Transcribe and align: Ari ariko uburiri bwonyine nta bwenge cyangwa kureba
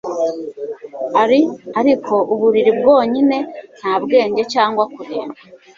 Ari 1.21 1.39
ariko 1.79 2.13
uburiri 2.33 2.71
bwonyine 2.79 3.37
nta 3.77 3.93
bwenge 4.03 4.41
cyangwa 4.53 4.83
kureba 4.93 5.33